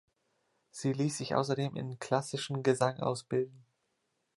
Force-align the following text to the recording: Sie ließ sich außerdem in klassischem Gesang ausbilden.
Sie 0.71 0.93
ließ 0.93 1.19
sich 1.19 1.35
außerdem 1.35 1.75
in 1.75 1.99
klassischem 1.99 2.63
Gesang 2.63 3.01
ausbilden. 3.01 3.67